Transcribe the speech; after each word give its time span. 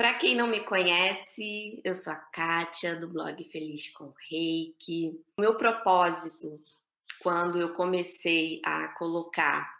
Para 0.00 0.14
quem 0.14 0.34
não 0.34 0.46
me 0.46 0.60
conhece, 0.60 1.78
eu 1.84 1.94
sou 1.94 2.14
a 2.14 2.16
Kátia, 2.16 2.96
do 2.96 3.06
blog 3.06 3.44
Feliz 3.44 3.90
com 3.90 4.14
Reiki. 4.30 5.22
O 5.36 5.42
meu 5.42 5.58
propósito, 5.58 6.54
quando 7.22 7.60
eu 7.60 7.74
comecei 7.74 8.62
a 8.64 8.88
colocar, 8.94 9.70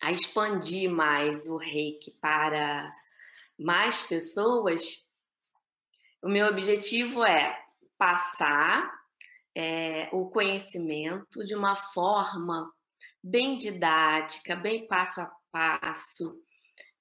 a 0.00 0.12
expandir 0.12 0.88
mais 0.88 1.48
o 1.48 1.56
Reiki 1.56 2.12
para 2.20 2.94
mais 3.58 4.00
pessoas, 4.00 5.04
o 6.22 6.28
meu 6.28 6.46
objetivo 6.46 7.24
é 7.24 7.60
passar 7.98 8.88
é, 9.56 10.08
o 10.12 10.30
conhecimento 10.30 11.44
de 11.44 11.56
uma 11.56 11.74
forma 11.74 12.72
bem 13.20 13.58
didática, 13.58 14.54
bem 14.54 14.86
passo 14.86 15.20
a 15.20 15.36
passo, 15.50 16.40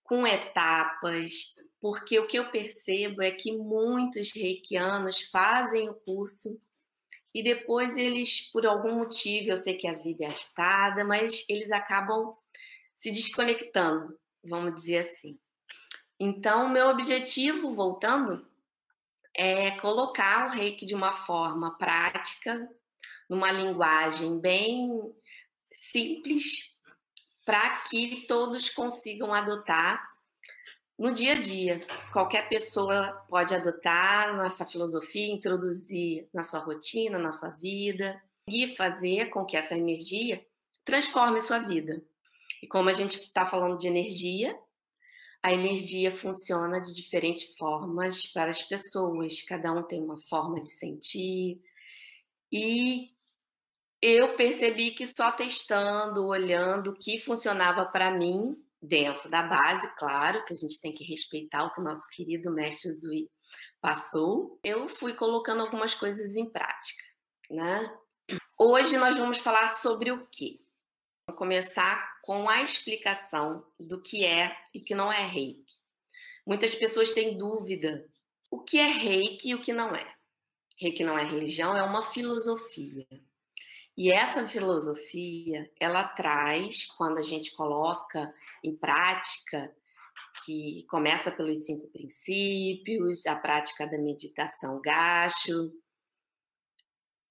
com 0.04 0.26
etapas, 0.26 1.54
porque 1.86 2.18
o 2.18 2.26
que 2.26 2.40
eu 2.40 2.50
percebo 2.50 3.22
é 3.22 3.30
que 3.30 3.52
muitos 3.52 4.32
reikianos 4.32 5.21
fazem 5.30 5.88
o 5.88 5.93
curso 5.93 6.60
e 7.32 7.43
depois 7.43 7.96
eles, 7.96 8.42
por 8.52 8.66
algum 8.66 8.96
motivo, 8.96 9.52
eu 9.52 9.57
sei 9.57 9.78
que 9.78 9.88
a 9.88 9.93
vida 9.93 10.24
é 10.24 10.28
agitada, 10.28 11.06
mas 11.06 11.46
eles 11.48 11.71
acabam 11.71 12.32
se 12.96 13.12
desconectando, 13.12 14.18
vamos 14.43 14.74
dizer 14.74 14.98
assim. 14.98 15.38
Então, 16.20 16.68
meu 16.70 16.88
objetivo, 16.88 17.76
voltando, 17.76 18.50
é 19.32 19.70
colocar 19.79 20.48
o 20.48 20.54
reiki 20.54 20.88
de 20.88 20.96
uma 20.96 21.12
forma 21.12 21.78
prática, 21.78 22.68
numa 23.29 23.52
linguagem 23.52 24.42
bem 24.42 24.90
simples, 25.71 26.79
para 27.46 27.78
que 27.82 28.26
todos 28.28 28.71
consigam 28.71 29.32
adotar 29.32 30.14
no 30.98 31.14
dia 31.14 31.34
a 31.34 31.42
dia. 31.42 31.82
Qualquer 32.12 32.48
pessoa 32.50 33.12
pode 33.28 33.54
adotar 33.54 34.36
nossa 34.36 34.66
filosofia, 34.66 35.34
introduzir 35.34 36.28
na 36.34 36.44
sua 36.44 36.60
rotina, 36.60 37.20
na 37.20 37.32
sua 37.32 37.50
vida, 37.50 38.22
e 38.48 38.76
fazer 38.76 39.30
com 39.30 39.46
que 39.46 39.58
essa 39.58 39.78
energia 39.78 40.46
transforme 40.84 41.42
sua 41.42 41.60
vida. 41.60 42.02
E 42.62 42.68
como 42.68 42.90
a 42.90 42.94
gente 42.94 43.20
está 43.20 43.46
falando 43.46 43.78
de 43.78 43.88
energia, 43.88 44.58
a 45.42 45.54
energia 45.54 46.12
funciona 46.12 46.80
de 46.80 46.94
diferentes 46.94 47.56
formas 47.58 48.26
para 48.28 48.50
as 48.50 48.64
pessoas, 48.64 49.42
cada 49.42 49.72
um 49.72 49.84
tem 49.84 50.02
uma 50.02 50.18
forma 50.18 50.62
de 50.62 50.70
sentir. 50.70 51.62
E 52.52 53.12
eu 54.02 54.36
percebi 54.36 54.92
que 54.92 55.06
só 55.06 55.32
testando, 55.32 56.26
olhando 56.26 56.92
o 56.92 56.96
que 56.96 57.18
funcionava 57.18 57.86
para 57.86 58.12
mim, 58.12 58.65
dentro 58.88 59.30
da 59.30 59.44
base, 59.44 59.88
claro, 59.95 60.44
que 60.45 60.53
a 60.53 60.55
gente 60.55 60.80
tem 60.80 60.94
que 60.94 61.03
respeitar 61.03 61.64
o 61.64 61.73
que 61.73 61.81
o 61.81 61.83
nosso 61.83 62.08
querido 62.09 62.52
mestre 62.52 62.94
Zui 62.94 63.30
passou, 63.81 64.59
eu 64.64 64.88
fui 64.88 65.14
colocando 65.14 65.61
algumas 65.61 65.94
coisas 65.94 66.36
em 66.36 66.50
prática, 66.50 67.03
né? 67.50 67.97
Hoje 68.58 68.97
nós 68.97 69.16
vamos 69.17 69.38
falar 69.38 69.69
sobre 69.75 70.11
o 70.11 70.28
quê? 70.28 70.59
Vamos 71.28 71.39
começar 71.39 72.19
com 72.22 72.50
a 72.50 72.61
explicação 72.61 73.66
do 73.80 74.02
que 74.02 74.25
é 74.25 74.56
e 74.73 74.80
que 74.80 74.95
não 74.95 75.11
é 75.11 75.25
reiki. 75.25 75.75
Muitas 76.45 76.75
pessoas 76.75 77.11
têm 77.11 77.38
dúvida 77.38 78.08
o 78.52 78.63
que 78.63 78.80
é 78.80 78.86
reiki 78.86 79.50
e 79.50 79.56
o 79.56 79.61
que 79.61 79.73
não 79.73 79.95
é. 79.95 80.16
Reiki 80.78 81.03
não 81.03 81.17
é 81.17 81.23
religião, 81.23 81.75
é 81.75 81.83
uma 81.83 82.02
filosofia. 82.02 83.06
E 83.98 84.12
essa 84.12 84.46
filosofia, 84.46 85.72
ela 85.80 86.04
traz, 86.04 86.86
quando 86.86 87.18
a 87.18 87.22
gente 87.22 87.56
coloca 87.56 88.34
em 88.64 88.76
prática, 88.76 89.74
que 90.44 90.86
começa 90.90 91.32
pelos 91.32 91.66
cinco 91.66 91.88
princípios, 91.88 93.26
a 93.26 93.36
prática 93.36 93.88
da 93.88 93.98
meditação 93.98 94.82
gacho, 94.82 95.72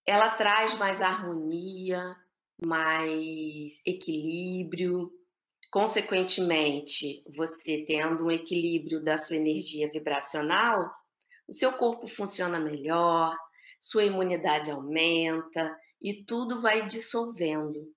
ela 0.06 0.30
traz 0.30 0.74
mais 0.74 1.00
harmonia, 1.00 2.16
mais 2.64 3.82
equilíbrio. 3.84 5.12
Consequentemente, 5.70 7.22
você 7.26 7.84
tendo 7.86 8.26
um 8.26 8.30
equilíbrio 8.30 9.02
da 9.02 9.18
sua 9.18 9.36
energia 9.36 9.90
vibracional, 9.90 10.90
o 11.46 11.52
seu 11.52 11.72
corpo 11.72 12.06
funciona 12.06 12.58
melhor, 12.58 13.36
sua 13.80 14.04
imunidade 14.04 14.70
aumenta, 14.70 15.76
e 16.04 16.12
tudo 16.12 16.60
vai 16.60 16.86
dissolvendo. 16.86 17.90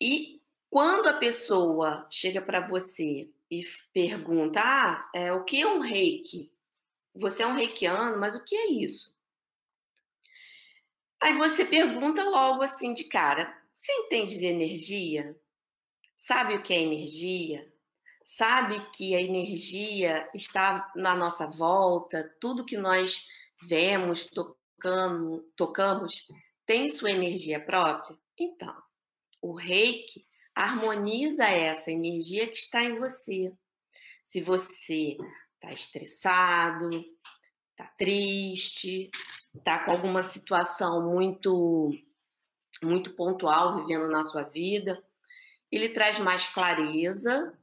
E 0.00 0.42
quando 0.68 1.06
a 1.06 1.12
pessoa 1.12 2.04
chega 2.10 2.42
para 2.42 2.66
você 2.66 3.30
e 3.48 3.64
pergunta: 3.92 4.60
Ah, 4.60 5.08
é, 5.14 5.32
o 5.32 5.44
que 5.44 5.62
é 5.62 5.66
um 5.66 5.78
reiki? 5.78 6.52
Você 7.14 7.44
é 7.44 7.46
um 7.46 7.54
reikiano, 7.54 8.18
mas 8.18 8.34
o 8.34 8.42
que 8.42 8.56
é 8.56 8.66
isso? 8.72 9.14
Aí 11.20 11.32
você 11.34 11.64
pergunta 11.64 12.24
logo 12.24 12.60
assim 12.60 12.92
de 12.92 13.04
cara: 13.04 13.56
Você 13.76 13.92
entende 13.92 14.36
de 14.36 14.46
energia? 14.46 15.40
Sabe 16.16 16.56
o 16.56 16.62
que 16.62 16.74
é 16.74 16.80
energia? 16.80 17.72
Sabe 18.24 18.84
que 18.90 19.14
a 19.14 19.22
energia 19.22 20.28
está 20.34 20.90
na 20.96 21.14
nossa 21.14 21.46
volta, 21.46 22.34
tudo 22.40 22.64
que 22.66 22.76
nós 22.76 23.28
vemos, 23.62 24.28
tocamos, 24.76 25.42
tocamos 25.56 26.26
tem 26.66 26.88
sua 26.88 27.10
energia 27.10 27.64
própria? 27.64 28.18
Então, 28.38 28.74
o 29.40 29.54
reiki 29.54 30.26
harmoniza 30.54 31.44
essa 31.44 31.92
energia 31.92 32.46
que 32.48 32.56
está 32.56 32.82
em 32.82 32.94
você. 32.94 33.52
Se 34.22 34.40
você 34.40 35.16
está 35.54 35.72
estressado, 35.72 36.90
está 37.70 37.86
triste, 37.96 39.10
está 39.54 39.84
com 39.84 39.92
alguma 39.92 40.22
situação 40.22 41.08
muito 41.08 41.92
muito 42.82 43.14
pontual 43.14 43.76
vivendo 43.76 44.06
na 44.08 44.22
sua 44.22 44.42
vida, 44.42 45.02
ele 45.72 45.88
traz 45.88 46.18
mais 46.18 46.46
clareza, 46.46 47.58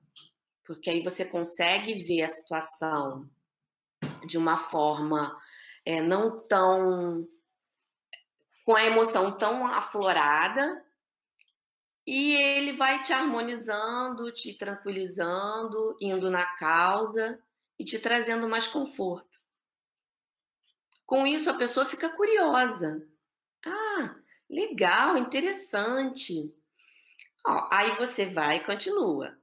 porque 0.65 0.89
aí 0.89 1.03
você 1.03 1.23
consegue 1.23 1.93
ver 1.93 2.23
a 2.23 2.27
situação 2.27 3.29
de 4.25 4.39
uma 4.39 4.57
forma 4.57 5.39
é, 5.85 6.01
não 6.01 6.37
tão 6.37 7.27
com 8.65 8.75
a 8.75 8.85
emoção 8.85 9.37
tão 9.37 9.67
aflorada 9.67 10.83
e 12.05 12.33
ele 12.33 12.73
vai 12.73 13.01
te 13.01 13.13
harmonizando, 13.13 14.31
te 14.31 14.53
tranquilizando, 14.57 15.95
indo 15.99 16.29
na 16.29 16.45
causa 16.57 17.41
e 17.79 17.85
te 17.85 17.97
trazendo 17.99 18.47
mais 18.47 18.67
conforto. 18.67 19.41
Com 21.05 21.27
isso, 21.27 21.49
a 21.49 21.53
pessoa 21.53 21.85
fica 21.85 22.09
curiosa. 22.15 23.05
Ah, 23.65 24.15
legal, 24.49 25.17
interessante. 25.17 26.53
Ó, 27.45 27.67
aí 27.71 27.91
você 27.95 28.25
vai 28.25 28.57
e 28.57 28.65
continua. 28.65 29.37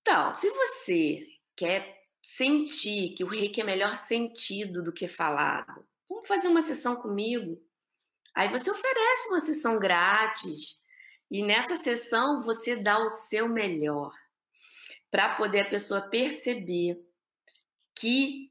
Então, 0.00 0.34
se 0.36 0.50
você 0.50 1.26
quer 1.54 2.01
sentir 2.22 3.14
que 3.14 3.24
o 3.24 3.26
reiki 3.26 3.60
é 3.60 3.64
melhor 3.64 3.96
sentido 3.96 4.82
do 4.82 4.92
que 4.92 5.08
falado. 5.08 5.84
Vamos 6.08 6.28
fazer 6.28 6.46
uma 6.46 6.62
sessão 6.62 6.94
comigo? 6.94 7.60
Aí 8.32 8.48
você 8.48 8.70
oferece 8.70 9.28
uma 9.28 9.40
sessão 9.40 9.78
grátis 9.78 10.80
e 11.28 11.42
nessa 11.42 11.76
sessão 11.76 12.38
você 12.38 12.76
dá 12.76 12.98
o 12.98 13.10
seu 13.10 13.48
melhor 13.48 14.12
para 15.10 15.34
poder 15.34 15.60
a 15.60 15.68
pessoa 15.68 16.00
perceber 16.00 17.04
que 17.94 18.50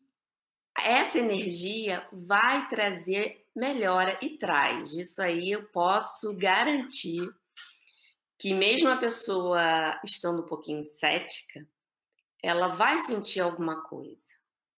essa 0.77 1.17
energia 1.17 2.07
vai 2.11 2.67
trazer 2.67 3.47
melhora 3.55 4.17
e 4.21 4.37
traz. 4.37 4.93
Isso 4.93 5.21
aí 5.21 5.51
eu 5.51 5.63
posso 5.67 6.35
garantir 6.35 7.27
que 8.37 8.53
mesmo 8.53 8.89
a 8.89 8.97
pessoa 8.97 9.99
estando 10.03 10.41
um 10.41 10.45
pouquinho 10.45 10.83
cética, 10.83 11.67
ela 12.41 12.67
vai 12.67 12.99
sentir 12.99 13.39
alguma 13.39 13.81
coisa. 13.83 14.40